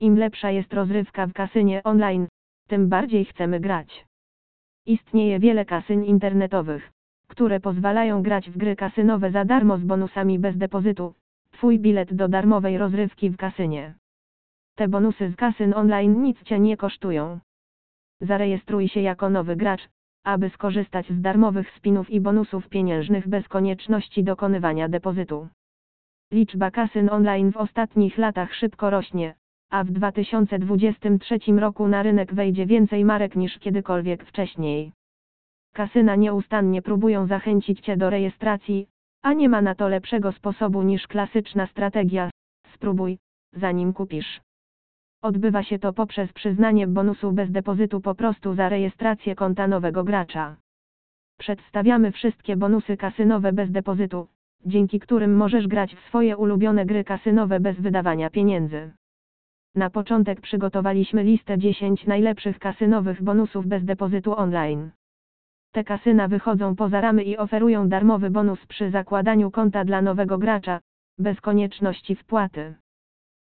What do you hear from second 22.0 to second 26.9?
i bonusów pieniężnych bez konieczności dokonywania depozytu. Liczba